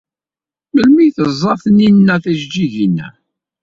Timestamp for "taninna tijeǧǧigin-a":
1.61-3.07